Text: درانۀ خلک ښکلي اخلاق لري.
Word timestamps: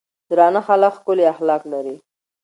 درانۀ 0.29 0.61
خلک 0.67 0.93
ښکلي 0.97 1.25
اخلاق 1.33 1.61
لري. 1.73 1.95